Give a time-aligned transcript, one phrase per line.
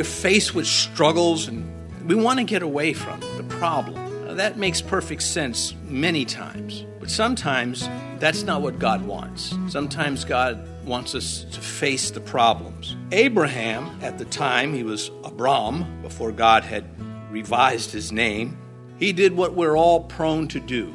[0.00, 1.62] we're faced with struggles and
[2.08, 4.26] we want to get away from the problem.
[4.26, 6.86] Now, that makes perfect sense many times.
[6.98, 7.86] But sometimes
[8.18, 9.54] that's not what God wants.
[9.68, 12.96] Sometimes God wants us to face the problems.
[13.12, 16.86] Abraham, at the time, he was Abram, before God had
[17.30, 18.56] revised his name,
[18.98, 20.94] he did what we're all prone to do,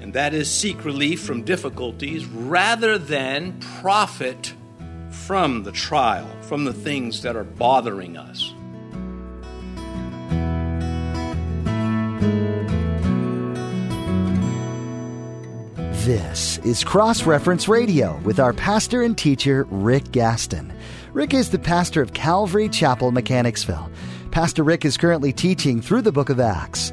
[0.00, 4.54] and that is seek relief from difficulties rather than profit
[5.12, 8.54] from the trial, from the things that are bothering us.
[16.04, 20.72] This is Cross Reference Radio with our pastor and teacher, Rick Gaston.
[21.12, 23.88] Rick is the pastor of Calvary Chapel, Mechanicsville.
[24.32, 26.92] Pastor Rick is currently teaching through the book of Acts.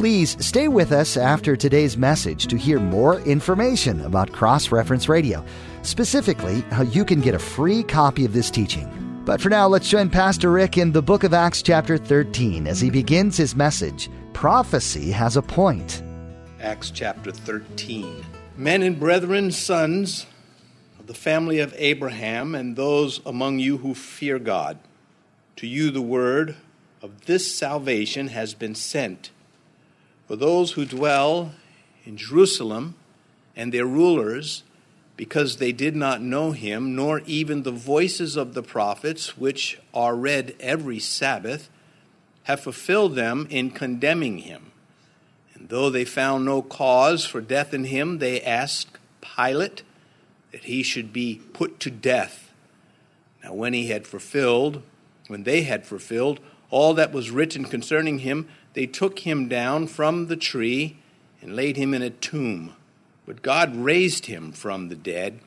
[0.00, 5.44] Please stay with us after today's message to hear more information about Cross Reference Radio,
[5.82, 8.88] specifically how you can get a free copy of this teaching.
[9.26, 12.80] But for now, let's join Pastor Rick in the book of Acts, chapter 13, as
[12.80, 16.02] he begins his message Prophecy Has a Point.
[16.62, 18.24] Acts chapter 13
[18.56, 20.24] men and brethren, sons
[20.98, 24.78] of the family of Abraham, and those among you who fear God,
[25.56, 26.56] to you the word
[27.02, 29.30] of this salvation has been sent.
[30.30, 31.50] For those who dwell
[32.04, 32.94] in Jerusalem
[33.56, 34.62] and their rulers,
[35.16, 40.14] because they did not know him, nor even the voices of the prophets, which are
[40.14, 41.68] read every Sabbath,
[42.44, 44.70] have fulfilled them in condemning him.
[45.54, 49.82] And though they found no cause for death in him, they asked Pilate
[50.52, 52.52] that he should be put to death.
[53.42, 54.84] Now, when he had fulfilled,
[55.26, 56.38] when they had fulfilled
[56.70, 60.98] all that was written concerning him, they took him down from the tree
[61.42, 62.74] and laid him in a tomb.
[63.26, 65.40] But God raised him from the dead.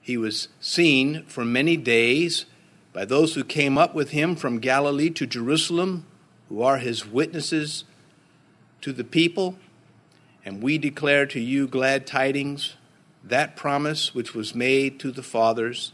[0.00, 2.46] He was seen for many days
[2.92, 6.06] by those who came up with him from Galilee to Jerusalem,
[6.48, 7.84] who are his witnesses
[8.80, 9.56] to the people,
[10.44, 12.76] and we declare to you glad tidings,
[13.22, 15.92] that promise which was made to the fathers.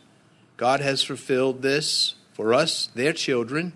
[0.56, 3.72] God has fulfilled this for us, their children,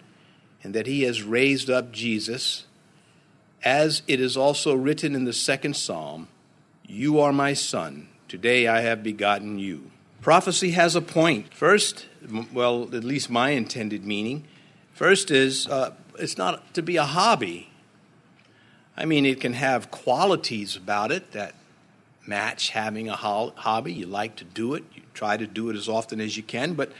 [0.62, 2.64] and that He has raised up Jesus,
[3.64, 6.28] as it is also written in the second psalm
[6.86, 9.90] You are my son, today I have begotten you.
[10.20, 11.54] Prophecy has a point.
[11.54, 12.06] First,
[12.52, 14.44] well, at least my intended meaning,
[14.92, 17.70] first is uh, it's not to be a hobby.
[18.96, 21.54] I mean, it can have qualities about it that
[22.26, 23.92] match having a hobby.
[23.92, 26.74] You like to do it, you try to do it as often as you can,
[26.74, 26.92] but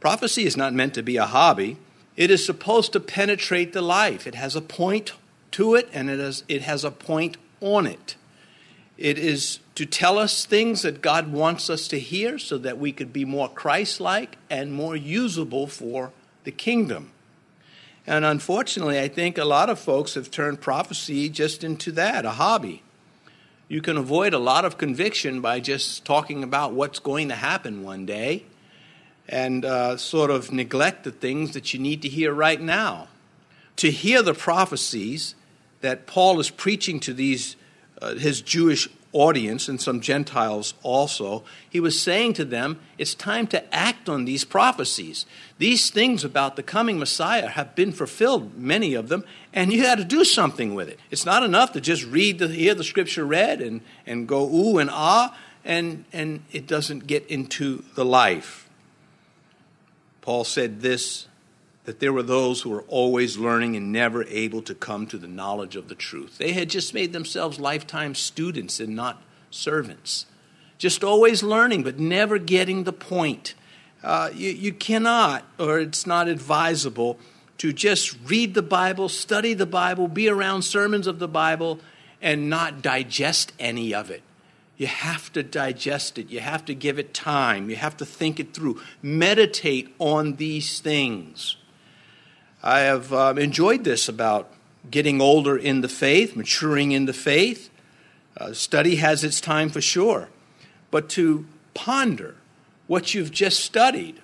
[0.00, 1.78] prophecy is not meant to be a hobby.
[2.16, 4.26] It is supposed to penetrate the life.
[4.26, 5.12] It has a point
[5.52, 8.16] to it, and it has, it has a point on it.
[8.96, 12.92] It is to tell us things that God wants us to hear so that we
[12.92, 16.12] could be more Christ like and more usable for
[16.44, 17.10] the kingdom.
[18.06, 22.32] And unfortunately, I think a lot of folks have turned prophecy just into that, a
[22.32, 22.82] hobby.
[23.66, 27.82] You can avoid a lot of conviction by just talking about what's going to happen
[27.82, 28.44] one day
[29.28, 33.08] and uh, sort of neglect the things that you need to hear right now.
[33.76, 35.34] To hear the prophecies
[35.80, 37.56] that Paul is preaching to these
[38.00, 43.46] uh, his Jewish audience and some Gentiles also, he was saying to them, It's time
[43.48, 45.24] to act on these prophecies.
[45.58, 49.98] These things about the coming Messiah have been fulfilled, many of them, and you got
[49.98, 50.98] to do something with it.
[51.10, 54.78] It's not enough to just read the, hear the scripture read and, and go ooh
[54.78, 58.63] and ah, and, and it doesn't get into the life.
[60.24, 61.26] Paul said this
[61.84, 65.28] that there were those who were always learning and never able to come to the
[65.28, 66.38] knowledge of the truth.
[66.38, 70.24] They had just made themselves lifetime students and not servants.
[70.78, 73.54] Just always learning, but never getting the point.
[74.02, 77.18] Uh, you, you cannot, or it's not advisable,
[77.58, 81.80] to just read the Bible, study the Bible, be around sermons of the Bible,
[82.22, 84.22] and not digest any of it.
[84.76, 86.30] You have to digest it.
[86.30, 87.70] You have to give it time.
[87.70, 88.80] You have to think it through.
[89.02, 91.56] Meditate on these things.
[92.62, 94.50] I have um, enjoyed this about
[94.90, 97.70] getting older in the faith, maturing in the faith.
[98.36, 100.28] Uh, study has its time for sure.
[100.90, 102.36] But to ponder
[102.86, 104.20] what you've just studied,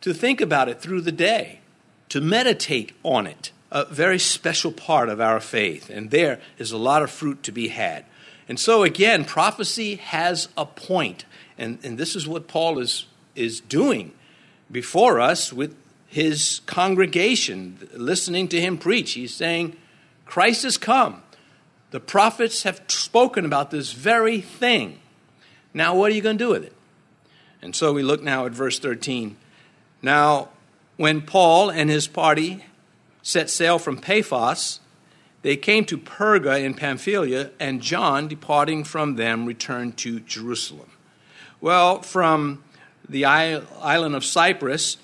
[0.00, 1.60] to think about it through the day,
[2.08, 5.90] to meditate on it, a very special part of our faith.
[5.90, 8.04] And there is a lot of fruit to be had.
[8.48, 11.24] And so, again, prophecy has a point.
[11.58, 14.12] And, and this is what Paul is, is doing
[14.70, 15.74] before us with
[16.06, 19.12] his congregation listening to him preach.
[19.12, 19.76] He's saying,
[20.24, 21.22] Christ has come.
[21.90, 25.00] The prophets have spoken about this very thing.
[25.74, 26.72] Now, what are you going to do with it?
[27.62, 29.36] And so we look now at verse 13.
[30.02, 30.48] Now,
[30.96, 32.64] when Paul and his party
[33.22, 34.80] set sail from Paphos,
[35.46, 40.90] they came to Perga in Pamphylia, and John, departing from them, returned to Jerusalem.
[41.60, 42.64] Well, from
[43.08, 44.96] the island of Cyprus,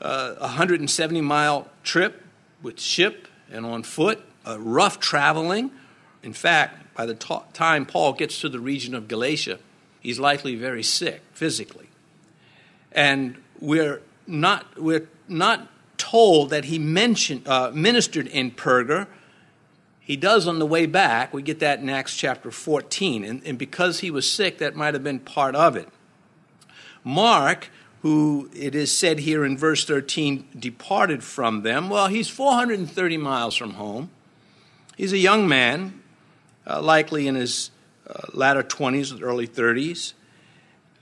[0.00, 2.24] uh, a 170 mile trip
[2.60, 5.70] with ship and on foot, rough traveling.
[6.24, 9.60] In fact, by the time Paul gets to the region of Galatia,
[10.00, 11.88] he's likely very sick physically.
[12.90, 15.68] And we're not, we're not
[15.98, 19.06] told that he mentioned, uh, ministered in Perga.
[20.04, 21.32] He does on the way back.
[21.32, 23.24] We get that in Acts chapter 14.
[23.24, 25.88] And, and because he was sick, that might have been part of it.
[27.02, 27.70] Mark,
[28.02, 33.56] who it is said here in verse 13 departed from them, well, he's 430 miles
[33.56, 34.10] from home.
[34.94, 36.02] He's a young man,
[36.66, 37.70] uh, likely in his
[38.06, 40.12] uh, latter 20s, early 30s.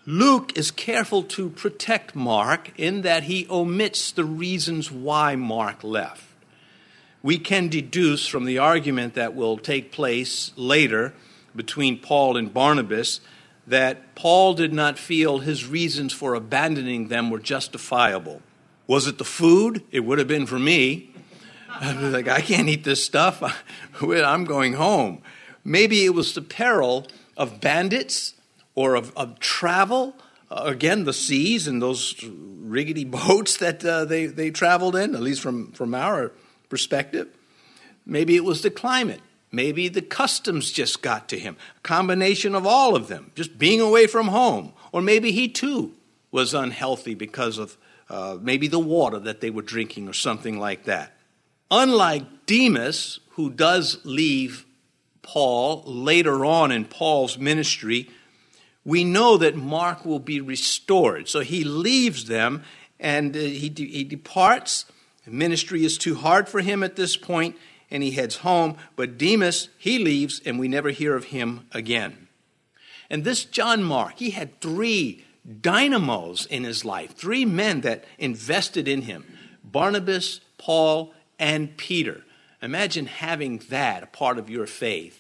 [0.07, 6.25] Luke is careful to protect Mark in that he omits the reasons why Mark left.
[7.23, 11.15] We can deduce from the argument that will take place later
[11.55, 13.21] between Paul and Barnabas
[13.67, 18.43] that Paul did not feel his reasons for abandoning them were justifiable.
[18.87, 19.85] Was it the food?
[19.93, 21.11] It would have been for me.
[21.71, 23.43] I was like, I can't eat this stuff.
[24.03, 25.23] I'm going home.
[25.65, 28.35] Maybe it was the peril of bandits
[28.75, 30.17] or of, of travel.
[30.51, 35.23] Uh, again, the seas and those rickety boats that uh, they, they traveled in, at
[35.23, 36.33] least from, from our
[36.73, 37.29] perspective.
[38.07, 39.21] Maybe it was the climate.
[39.51, 41.59] Maybe the customs just got to him.
[41.77, 44.73] A combination of all of them, just being away from home.
[44.91, 45.93] Or maybe he too
[46.31, 47.77] was unhealthy because of
[48.09, 51.13] uh, maybe the water that they were drinking or something like that.
[51.71, 54.65] Unlike Demas, who does leave
[55.21, 58.09] Paul later on in Paul's ministry,
[58.83, 61.29] we know that Mark will be restored.
[61.29, 62.63] So he leaves them
[62.99, 64.87] and uh, he, de- he departs.
[65.27, 67.57] Ministry is too hard for him at this point,
[67.91, 68.77] and he heads home.
[68.97, 72.29] But Demas, he leaves, and we never hear of him again.
[73.09, 75.25] And this John Mark, he had three
[75.61, 79.25] dynamos in his life, three men that invested in him
[79.63, 82.25] Barnabas, Paul, and Peter.
[82.63, 85.19] Imagine having that a part of your faith.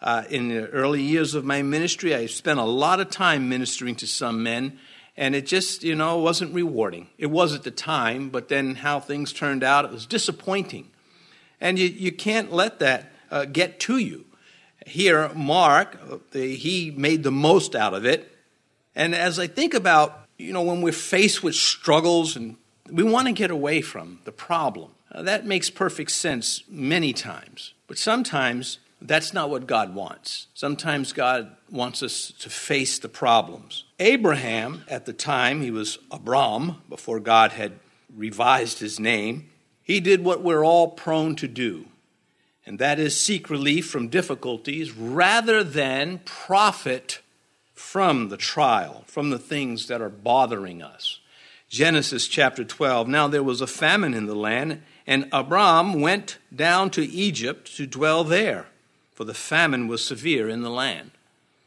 [0.00, 3.94] Uh, in the early years of my ministry, I spent a lot of time ministering
[3.96, 4.78] to some men,
[5.20, 7.08] and it just, you know, wasn't rewarding.
[7.18, 10.88] It was at the time, but then how things turned out, it was disappointing.
[11.60, 14.24] And you, you can't let that uh, get to you.
[14.86, 18.34] Here, Mark, uh, he made the most out of it.
[18.96, 22.56] And as I think about, you know, when we're faced with struggles and
[22.90, 27.74] we want to get away from the problem, uh, that makes perfect sense many times.
[27.88, 30.48] But sometimes that's not what God wants.
[30.54, 33.84] Sometimes God wants us to face the problems.
[33.98, 37.72] Abraham, at the time, he was Abram, before God had
[38.14, 39.50] revised his name,
[39.82, 41.86] he did what we're all prone to do,
[42.66, 47.20] and that is seek relief from difficulties rather than profit
[47.74, 51.18] from the trial, from the things that are bothering us.
[51.68, 53.08] Genesis chapter 12.
[53.08, 57.86] Now there was a famine in the land, and Abram went down to Egypt to
[57.86, 58.66] dwell there
[59.20, 61.10] for the famine was severe in the land.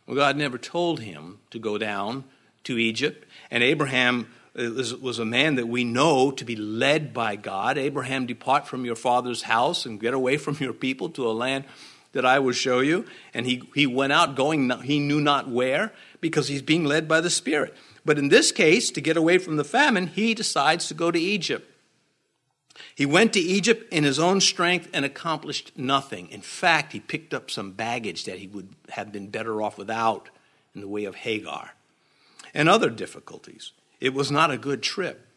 [0.08, 2.24] Well, God never told him to go down
[2.64, 7.36] to Egypt, and Abraham uh, was a man that we know to be led by
[7.36, 7.78] God.
[7.78, 11.66] Abraham, depart from your father's house and get away from your people to a land
[12.14, 13.06] that I will show you.
[13.36, 17.22] And he, he went out going, he knew not where, because he's being led by
[17.22, 17.76] the Spirit.
[18.04, 21.20] But in this case, to get away from the famine, he decides to go to
[21.20, 21.70] Egypt.
[22.96, 26.30] He went to Egypt in his own strength and accomplished nothing.
[26.30, 30.30] In fact, he picked up some baggage that he would have been better off without
[30.74, 31.72] in the way of Hagar
[32.54, 33.72] and other difficulties.
[34.00, 35.28] It was not a good trip.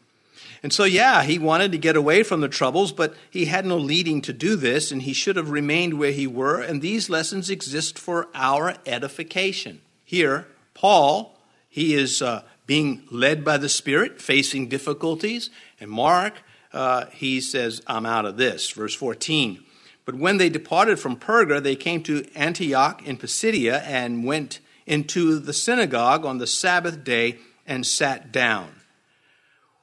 [0.61, 3.77] And so, yeah, he wanted to get away from the troubles, but he had no
[3.77, 6.61] leading to do this, and he should have remained where he were.
[6.61, 9.81] And these lessons exist for our edification.
[10.03, 11.37] Here, Paul,
[11.69, 16.41] he is uh, being led by the Spirit, facing difficulties, and Mark,
[16.73, 18.69] uh, he says, I'm out of this.
[18.71, 19.63] Verse 14.
[20.05, 25.37] But when they departed from Perga, they came to Antioch in Pisidia and went into
[25.37, 28.69] the synagogue on the Sabbath day and sat down.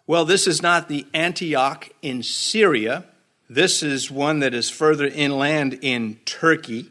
[0.06, 3.04] Well, this is not the Antioch in Syria.
[3.48, 6.90] This is one that is further inland in Turkey.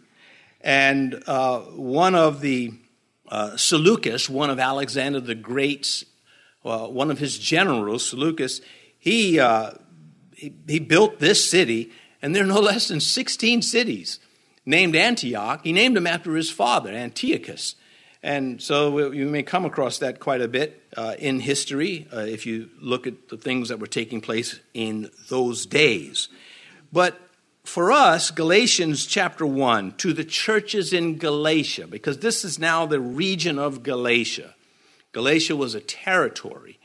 [0.62, 2.74] And uh, one of the
[3.30, 6.06] uh, Seleucus, one of Alexander the Great's,
[6.64, 8.62] uh, one of his generals, Seleucus,
[8.98, 9.72] he uh,
[10.68, 14.20] he, built this city, and there are no less than 16 cities
[14.66, 15.62] named Antioch.
[15.64, 17.76] He named them after his father, Antiochus.
[18.22, 22.46] And so you may come across that quite a bit uh, in history uh, if
[22.46, 26.30] you look at the things that were taking place in those days.
[26.94, 27.20] But
[27.66, 33.00] for us, Galatians chapter 1, to the churches in Galatia, because this is now the
[33.00, 34.56] region of Galatia.
[35.12, 36.80] Galatia was a territory,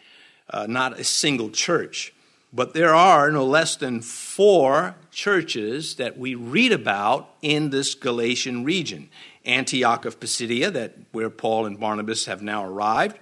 [0.50, 2.12] uh, not a single church.
[2.52, 8.64] But there are no less than four churches that we read about in this Galatian
[8.64, 9.10] region.
[9.44, 13.18] Antioch of Pisidia, that where Paul and Barnabas have now arrived,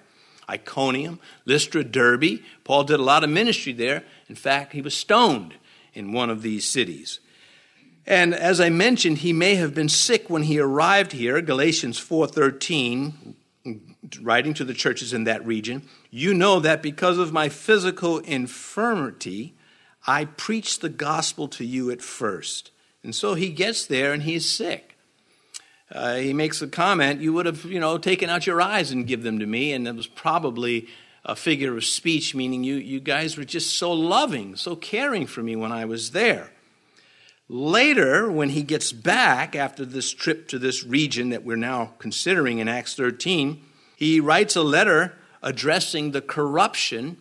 [0.49, 2.41] Iconium, Lystra, Derbe.
[2.65, 4.05] Paul did a lot of ministry there.
[4.29, 5.55] In fact, he was stoned
[5.93, 7.21] in one of these cities.
[8.07, 13.35] And as I mentioned, he may have been sick when he arrived here, Galatians 4:13,
[14.21, 15.89] writing to the churches in that region.
[16.11, 19.55] You know that because of my physical infirmity,
[20.07, 22.71] I preached the gospel to you at first.
[23.03, 24.97] And so he gets there and he's sick.
[25.91, 29.07] Uh, he makes a comment, you would have, you know, taken out your eyes and
[29.07, 29.73] give them to me.
[29.73, 30.89] And it was probably
[31.25, 35.43] a figure of speech, meaning you, you guys were just so loving, so caring for
[35.43, 36.51] me when I was there.
[37.49, 42.59] Later, when he gets back after this trip to this region that we're now considering
[42.59, 43.63] in Acts 13,
[43.97, 47.17] he writes a letter addressing the corruption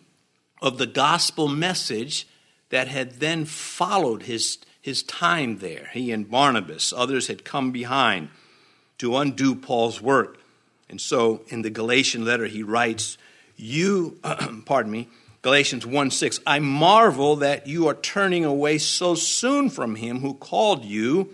[0.60, 2.28] of the gospel message
[2.68, 5.88] that had then followed his, his time there.
[5.94, 8.28] He and Barnabas, others had come behind
[8.98, 10.38] to undo Paul's work.
[10.90, 13.16] And so in the Galatian letter, he writes,
[13.56, 14.18] You,
[14.66, 15.08] pardon me,
[15.40, 20.34] Galatians 1 6, I marvel that you are turning away so soon from him who
[20.34, 21.32] called you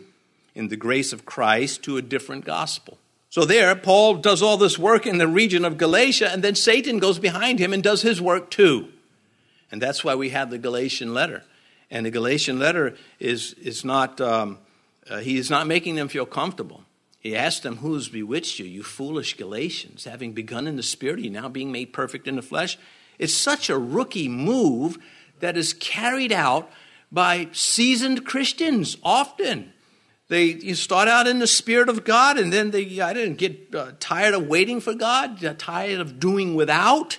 [0.55, 2.99] in the grace of Christ to a different gospel.
[3.33, 6.99] So there, Paul does all this work in the region of Galatia, and then Satan
[6.99, 8.89] goes behind him and does his work too.
[9.71, 11.43] And that's why we have the Galatian letter.
[11.91, 14.59] And the Galatian letter is, is not, um,
[15.09, 16.85] uh, he is not making them feel comfortable.
[17.21, 20.05] He asked them, Who has bewitched you, you foolish Galatians?
[20.05, 22.77] Having begun in the spirit, you now being made perfect in the flesh?
[23.19, 24.99] It's such a rookie move
[25.41, 26.71] that is carried out
[27.11, 29.72] by seasoned Christians often.
[30.33, 33.93] They start out in the spirit of God, and then they I didn't get uh,
[34.01, 37.19] tired of waiting for God, tired of doing without,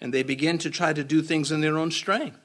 [0.00, 2.38] and they begin to try to do things in their own strength.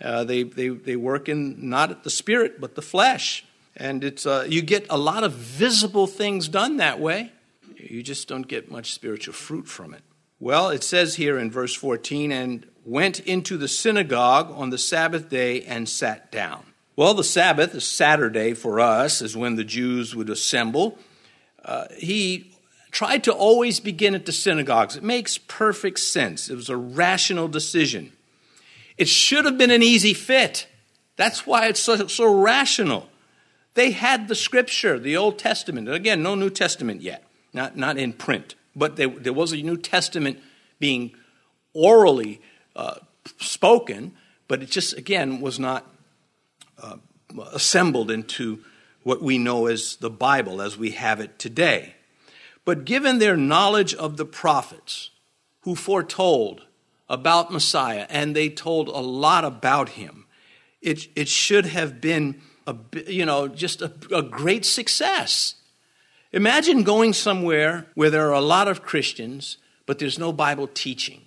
[0.00, 3.44] Uh, they, they, they work in not at the spirit, but the flesh.
[3.74, 7.32] And it's, uh, you get a lot of visible things done that way.
[7.76, 10.02] You just don't get much spiritual fruit from it.
[10.38, 15.28] Well, it says here in verse 14, and went into the synagogue on the Sabbath
[15.28, 16.66] day and sat down.
[16.94, 20.98] Well, the Sabbath is Saturday for us, is when the Jews would assemble.
[21.64, 22.52] Uh, he
[22.90, 24.96] tried to always begin at the synagogues.
[24.96, 26.50] It makes perfect sense.
[26.50, 28.12] It was a rational decision.
[28.98, 30.66] It should have been an easy fit.
[31.16, 33.08] That's why it's so, so rational.
[33.74, 35.88] They had the scripture, the Old Testament.
[35.88, 39.76] Again, no New Testament yet, not, not in print but there, there was a New
[39.76, 40.38] Testament
[40.78, 41.12] being
[41.74, 42.40] orally
[42.74, 42.96] uh,
[43.38, 44.12] spoken,
[44.48, 45.86] but it just, again, was not
[46.82, 46.96] uh,
[47.52, 48.62] assembled into
[49.02, 51.94] what we know as the Bible as we have it today.
[52.64, 55.10] But given their knowledge of the prophets
[55.60, 56.66] who foretold
[57.08, 60.26] about Messiah, and they told a lot about him,
[60.80, 65.56] it, it should have been a, you know, just a, a great success.
[66.32, 71.22] Imagine going somewhere where there are a lot of Christians, but there's no Bible teaching.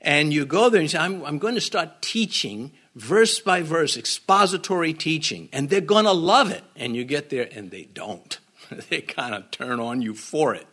[0.00, 3.96] And you go there and say, I'm, I'm going to start teaching verse by verse,
[3.96, 6.64] expository teaching, and they're going to love it.
[6.74, 8.38] And you get there and they don't.
[8.88, 10.66] they kind of turn on you for it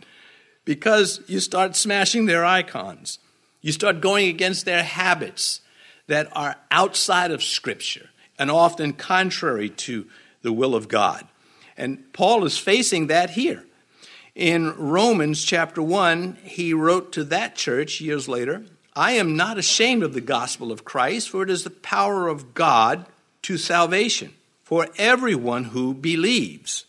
[0.65, 3.19] because you start smashing their icons.
[3.61, 5.61] You start going against their habits
[6.07, 10.07] that are outside of Scripture and often contrary to
[10.41, 11.27] the will of God.
[11.77, 13.65] And Paul is facing that here.
[14.35, 18.63] In Romans chapter 1, he wrote to that church years later
[18.95, 22.53] I am not ashamed of the gospel of Christ, for it is the power of
[22.53, 23.05] God
[23.43, 24.33] to salvation
[24.63, 26.85] for everyone who believes,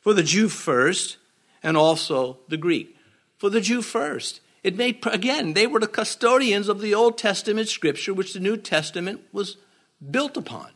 [0.00, 1.18] for the Jew first,
[1.62, 2.96] and also the Greek.
[3.36, 4.40] For the Jew first.
[4.62, 8.56] It made, again, they were the custodians of the Old Testament scripture, which the New
[8.56, 9.56] Testament was
[10.10, 10.70] built upon.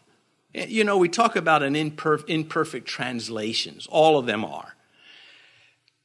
[0.55, 4.75] Eh, you know, we talk about an imperf- imperfect translations, all of them are.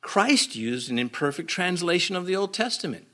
[0.01, 3.08] Christ used an imperfect translation of the Old Testament.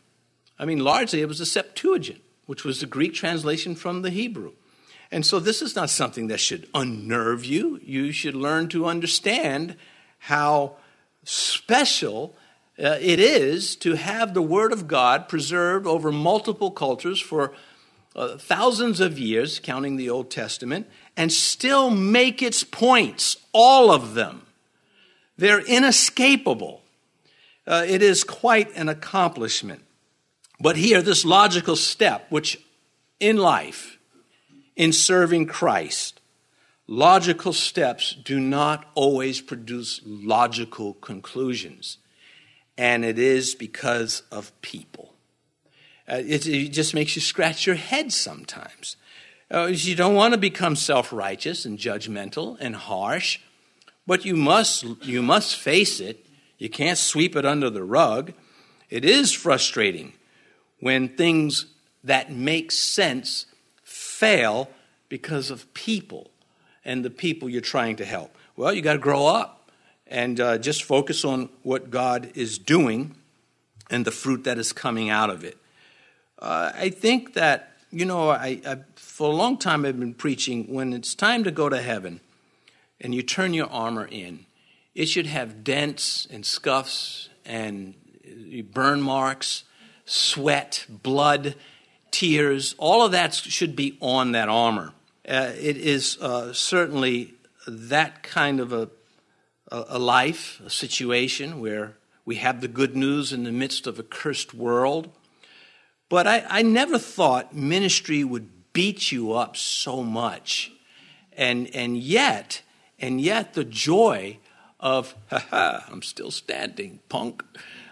[0.59, 4.53] I mean, largely it was the Septuagint, which was the Greek translation from the Hebrew.
[5.11, 7.79] And so this is not something that should unnerve you.
[7.83, 9.75] You should learn to understand
[10.19, 10.75] how
[11.23, 12.35] special
[12.81, 17.53] uh, it is to have the Word of God preserved over multiple cultures for
[18.15, 24.13] uh, thousands of years, counting the Old Testament, and still make its points, all of
[24.13, 24.43] them.
[25.37, 26.81] They're inescapable.
[27.65, 29.83] Uh, it is quite an accomplishment.
[30.59, 32.59] But here, this logical step, which
[33.19, 33.97] in life,
[34.75, 36.19] in serving Christ,
[36.87, 41.97] logical steps do not always produce logical conclusions.
[42.77, 45.13] And it is because of people.
[46.09, 48.95] Uh, it, it, just makes you scratch your head sometimes.
[49.51, 53.39] Uh, you don't want to become self righteous and judgmental and harsh,
[54.05, 56.25] but you must, you must face it.
[56.57, 58.33] You can't sweep it under the rug.
[58.89, 60.13] It is frustrating
[60.79, 61.65] when things
[62.03, 63.45] that make sense
[63.83, 64.69] fail
[65.09, 66.31] because of people
[66.85, 68.35] and the people you're trying to help.
[68.55, 69.71] Well, you got to grow up
[70.07, 73.15] and uh, just focus on what God is doing
[73.89, 75.57] and the fruit that is coming out of it.
[76.39, 80.73] Uh, I think that, you know, I, I, for a long time I've been preaching
[80.73, 82.21] when it's time to go to heaven
[83.01, 84.45] and you turn your armor in,
[84.95, 87.93] it should have dents and scuffs and
[88.73, 89.63] burn marks,
[90.07, 91.53] sweat, blood,
[92.09, 92.73] tears.
[92.79, 94.93] All of that should be on that armor.
[95.27, 97.35] Uh, it is uh, certainly
[97.67, 98.89] that kind of a,
[99.69, 104.03] a life, a situation where we have the good news in the midst of a
[104.03, 105.09] cursed world.
[106.09, 110.71] But I, I never thought ministry would beat you up so much.
[111.33, 112.61] And, and yet,
[112.97, 114.39] and yet the joy
[114.79, 117.43] of, ha ha, I'm still standing, punk.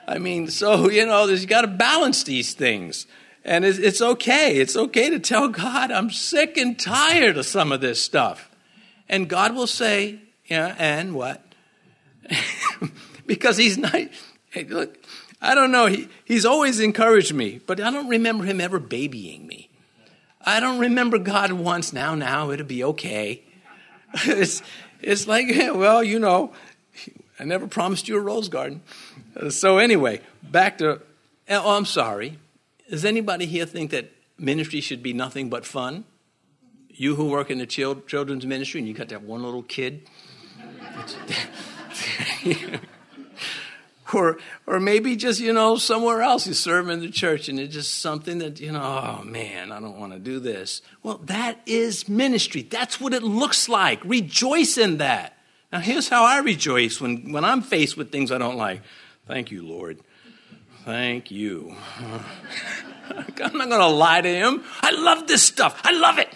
[0.07, 3.07] I mean, so, you know, you got to balance these things.
[3.43, 4.57] And it's, it's okay.
[4.57, 8.49] It's okay to tell God, I'm sick and tired of some of this stuff.
[9.07, 11.43] And God will say, yeah, and what?
[13.25, 13.95] because he's not,
[14.49, 14.97] hey, look,
[15.41, 15.85] I don't know.
[15.85, 19.69] He, he's always encouraged me, but I don't remember him ever babying me.
[20.41, 23.43] I don't remember God once, now, now, it'll be okay.
[24.25, 24.61] it's,
[25.01, 26.53] it's like, well, you know,
[27.39, 28.81] I never promised you a rose garden.
[29.35, 31.01] Uh, so, anyway, back to,
[31.47, 32.39] eh, oh, I'm sorry.
[32.89, 36.05] Does anybody here think that ministry should be nothing but fun?
[36.89, 40.07] You who work in the children's ministry and you got that one little kid.
[44.13, 47.73] or, or maybe just, you know, somewhere else you serve in the church and it's
[47.73, 50.81] just something that, you know, oh man, I don't want to do this.
[51.03, 52.61] Well, that is ministry.
[52.61, 53.99] That's what it looks like.
[54.05, 55.34] Rejoice in that.
[55.71, 58.81] Now, here's how I rejoice when, when I'm faced with things I don't like.
[59.27, 59.99] Thank you, Lord.
[60.85, 61.75] Thank you.
[63.09, 64.63] I'm not going to lie to him.
[64.81, 65.79] I love this stuff.
[65.83, 66.29] I love it.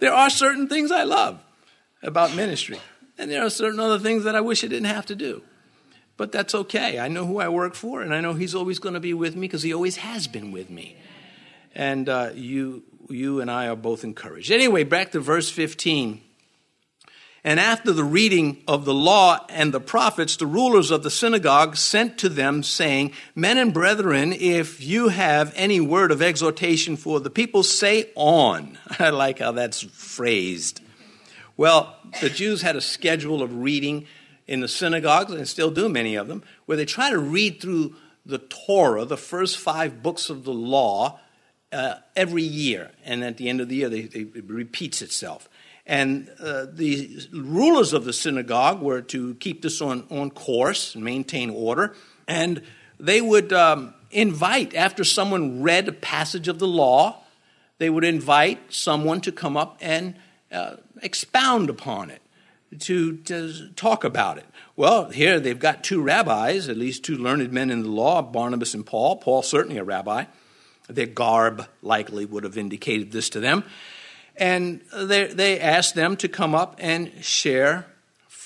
[0.00, 1.40] There are certain things I love
[2.02, 2.78] about ministry,
[3.16, 5.42] and there are certain other things that I wish I didn't have to do.
[6.16, 6.98] But that's okay.
[6.98, 9.34] I know who I work for, and I know he's always going to be with
[9.34, 10.96] me because he always has been with me.
[11.74, 14.50] And uh, you, you and I are both encouraged.
[14.50, 16.20] Anyway, back to verse 15.
[17.44, 21.76] And after the reading of the law and the prophets, the rulers of the synagogue
[21.76, 27.20] sent to them, saying, Men and brethren, if you have any word of exhortation for
[27.20, 28.76] the people, say on.
[28.98, 30.80] I like how that's phrased.
[31.56, 34.06] Well, the Jews had a schedule of reading
[34.46, 37.94] in the synagogues, and still do many of them, where they try to read through
[38.24, 41.20] the Torah, the first five books of the law,
[41.72, 42.92] uh, every year.
[43.04, 45.48] And at the end of the year, they, they, it repeats itself.
[45.88, 51.02] And uh, the rulers of the synagogue were to keep this on, on course and
[51.02, 51.94] maintain order.
[52.28, 52.62] And
[53.00, 57.22] they would um, invite, after someone read a passage of the law,
[57.78, 60.14] they would invite someone to come up and
[60.52, 62.20] uh, expound upon it,
[62.80, 64.44] to, to talk about it.
[64.76, 68.74] Well, here they've got two rabbis, at least two learned men in the law, Barnabas
[68.74, 69.16] and Paul.
[69.16, 70.24] Paul, certainly a rabbi.
[70.86, 73.64] Their garb likely would have indicated this to them.
[74.38, 77.86] And they, they asked them to come up and share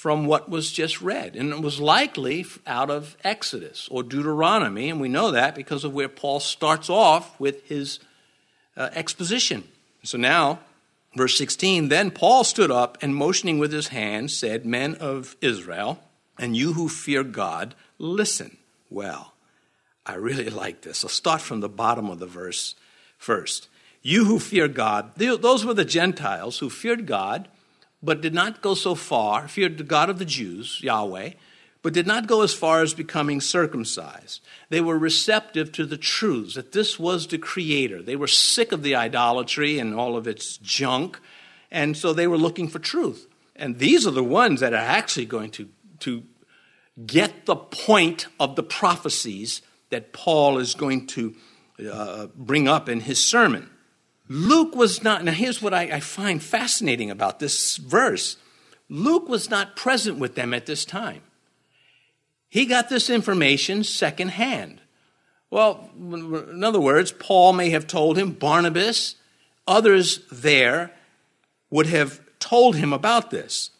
[0.03, 1.37] from what was just read.
[1.37, 5.95] And it was likely out of Exodus or Deuteronomy, and we know that because of
[5.95, 8.01] where Paul starts off with his
[8.77, 9.63] uh, exposition.
[10.03, 10.59] So now,
[11.15, 16.03] verse 16 Then Paul stood up and motioning with his hand said, Men of Israel,
[16.37, 18.57] and you who fear God, listen
[18.91, 19.35] well.
[20.05, 21.05] I really like this.
[21.05, 22.75] I'll start from the bottom of the verse
[23.19, 23.69] first.
[24.03, 27.49] You who fear God, those were the Gentiles who feared God,
[28.03, 31.31] but did not go so far, feared the God of the Jews, Yahweh,
[31.83, 34.41] but did not go as far as becoming circumcised.
[34.71, 38.03] They were receptive to the truths that this was the Creator.
[38.03, 41.21] They were sick of the idolatry and all of its junk,
[41.71, 43.29] and so they were looking for truth.
[43.55, 45.69] And these are the ones that are actually going to,
[46.01, 46.25] to
[47.07, 51.35] get the point of the prophecies that Paul is going to
[51.91, 53.71] uh, bring up in his sermon.
[54.33, 58.39] Luke was not, now here's what I, I find fascinating about this verse
[58.89, 61.23] Luke was not present with them at this time.
[62.49, 64.81] He got this information secondhand.
[65.51, 69.17] Well, in other words, Paul may have told him, Barnabas,
[69.67, 70.93] others there
[71.71, 73.71] would have told him about this.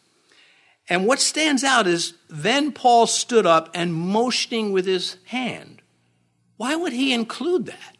[0.89, 5.81] And what stands out is then Paul stood up and motioning with his hand.
[6.57, 7.92] Why would he include that?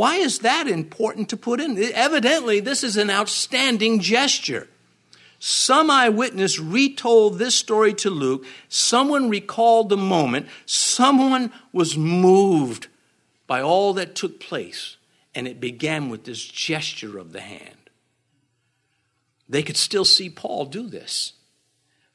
[0.00, 1.76] Why is that important to put in?
[1.92, 4.66] Evidently, this is an outstanding gesture.
[5.38, 8.46] Some eyewitness retold this story to Luke.
[8.70, 10.46] Someone recalled the moment.
[10.64, 12.86] Someone was moved
[13.46, 14.96] by all that took place.
[15.34, 17.90] And it began with this gesture of the hand.
[19.50, 21.34] They could still see Paul do this.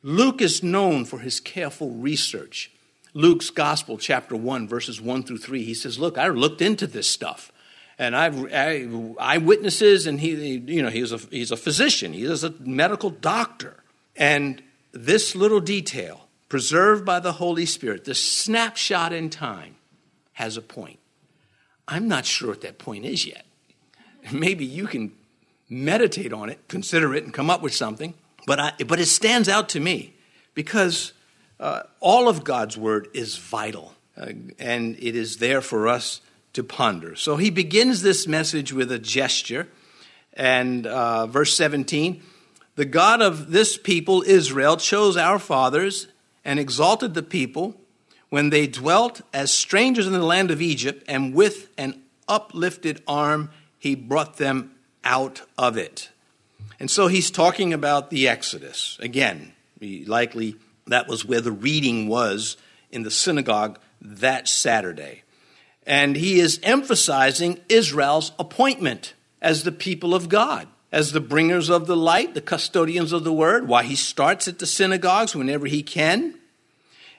[0.01, 2.71] Luke is known for his careful research.
[3.13, 7.07] Luke's Gospel, chapter 1, verses 1 through 3, he says, Look, I looked into this
[7.07, 7.51] stuff.
[7.97, 8.87] And I've I,
[9.19, 13.77] eyewitnesses, and he, you know, he's a, he's a physician, he is a medical doctor.
[14.15, 19.75] And this little detail, preserved by the Holy Spirit, this snapshot in time,
[20.33, 20.99] has a point.
[21.87, 23.45] I'm not sure what that point is yet.
[24.31, 25.11] Maybe you can
[25.69, 28.13] meditate on it, consider it, and come up with something.
[28.45, 30.13] But, I, but it stands out to me
[30.53, 31.13] because
[31.59, 34.27] uh, all of God's word is vital, uh,
[34.59, 36.21] and it is there for us
[36.55, 37.15] to ponder.
[37.15, 39.67] So he begins this message with a gesture,
[40.33, 42.21] and uh, verse 17
[42.75, 46.07] The God of this people, Israel, chose our fathers
[46.43, 47.79] and exalted the people
[48.29, 53.51] when they dwelt as strangers in the land of Egypt, and with an uplifted arm
[53.77, 54.71] he brought them
[55.03, 56.09] out of it.
[56.79, 58.97] And so he's talking about the Exodus.
[58.99, 60.55] Again, likely
[60.87, 62.57] that was where the reading was
[62.91, 65.23] in the synagogue that Saturday.
[65.85, 71.85] And he is emphasizing Israel's appointment as the people of God, as the bringers of
[71.85, 73.67] the light, the custodians of the word.
[73.67, 76.39] Why he starts at the synagogues whenever he can.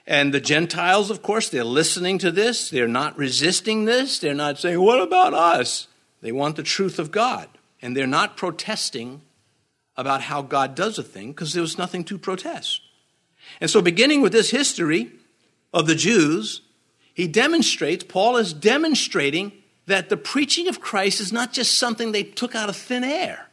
[0.05, 2.69] And the Gentiles, of course, they're listening to this.
[2.69, 4.19] They're not resisting this.
[4.19, 5.87] They're not saying, What about us?
[6.21, 7.47] They want the truth of God.
[7.81, 9.21] And they're not protesting
[9.95, 12.81] about how God does a thing because there was nothing to protest.
[13.59, 15.11] And so, beginning with this history
[15.73, 16.61] of the Jews,
[17.17, 19.51] he demonstrates, Paul is demonstrating
[19.87, 23.47] that the preaching of Christ is not just something they took out of thin air.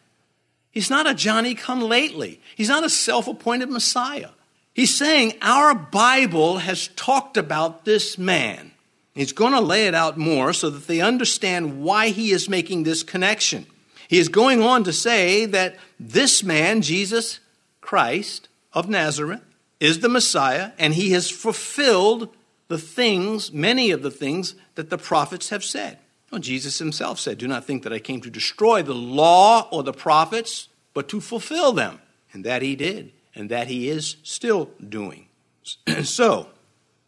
[0.70, 4.28] He's not a Johnny come lately, he's not a self appointed Messiah.
[4.74, 8.72] He's saying our Bible has talked about this man.
[9.14, 12.82] He's going to lay it out more so that they understand why he is making
[12.82, 13.64] this connection.
[14.08, 17.40] He is going on to say that this man, Jesus
[17.80, 19.40] Christ of Nazareth,
[19.80, 22.28] is the Messiah, and he has fulfilled
[22.68, 25.98] the things, many of the things that the prophets have said.
[26.30, 29.82] Well, Jesus himself said, Do not think that I came to destroy the law or
[29.82, 32.00] the prophets, but to fulfill them.
[32.32, 35.28] And that he did, and that he is still doing.
[36.02, 36.48] so,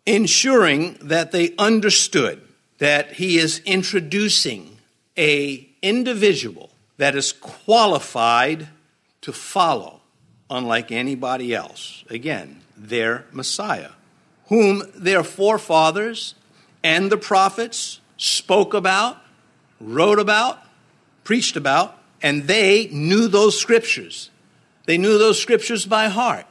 [0.06, 2.40] ensuring that they understood
[2.78, 4.76] that he is introducing
[5.18, 8.68] a individual that is qualified
[9.22, 10.00] to follow,
[10.48, 12.04] unlike anybody else.
[12.08, 13.90] Again, their Messiah,
[14.46, 16.34] whom their forefathers
[16.82, 19.18] and the prophets spoke about,
[19.80, 20.58] wrote about,
[21.24, 24.30] preached about, and they knew those scriptures.
[24.86, 26.46] They knew those scriptures by heart.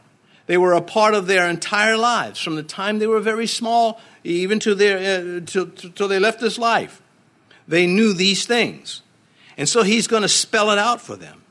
[0.48, 4.00] They were a part of their entire lives from the time they were very small
[4.24, 7.02] even to their uh, till, till they left this life.
[7.68, 9.02] They knew these things.
[9.58, 11.42] And so he's going to spell it out for them.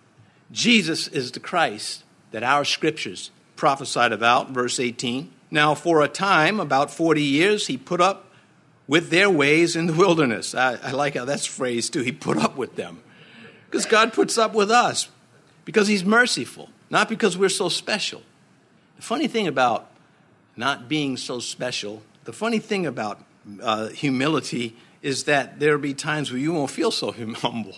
[0.53, 5.33] Jesus is the Christ that our scriptures prophesied about, verse 18.
[5.55, 8.29] Now, for a time, about 40 years, he put up
[8.89, 10.53] with their ways in the wilderness.
[10.53, 12.03] I, I like how that's phrased too.
[12.03, 13.01] He put up with them.
[13.71, 15.09] Because God puts up with us,
[15.65, 18.23] because he's merciful, not because we're so special.
[18.97, 19.89] The funny thing about
[20.57, 23.25] not being so special, the funny thing about
[23.63, 27.77] uh, humility is that there'll be times where you won't feel so humble,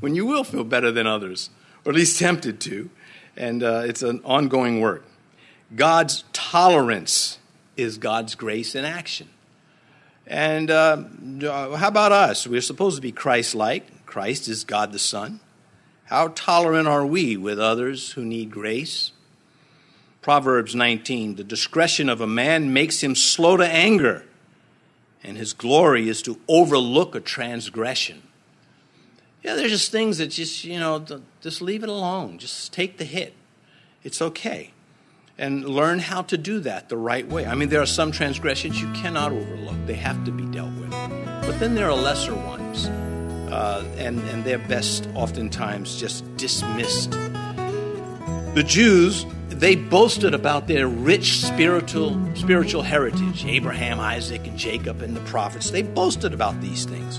[0.00, 1.50] when you will feel better than others,
[1.84, 2.88] or at least tempted to.
[3.36, 5.04] And uh, it's an ongoing work.
[5.74, 7.38] God's tolerance
[7.76, 9.28] is God's grace in action.
[10.26, 11.04] And uh,
[11.76, 12.46] how about us?
[12.46, 14.06] We're supposed to be Christ like.
[14.06, 15.40] Christ is God the Son.
[16.04, 19.12] How tolerant are we with others who need grace?
[20.22, 24.24] Proverbs 19 The discretion of a man makes him slow to anger
[25.22, 28.22] and his glory is to overlook a transgression.
[29.42, 31.04] Yeah, there's just things that just, you know,
[31.40, 32.38] just leave it alone.
[32.38, 33.34] Just take the hit.
[34.02, 34.72] It's okay.
[35.38, 37.46] And learn how to do that the right way.
[37.46, 40.90] I mean, there are some transgressions you cannot overlook, they have to be dealt with.
[40.90, 47.12] But then there are lesser ones, uh, and, and they're best oftentimes just dismissed.
[47.12, 53.44] The Jews they boasted about their rich spiritual spiritual heritage.
[53.44, 55.70] Abraham, Isaac, and Jacob and the prophets.
[55.70, 57.18] They boasted about these things.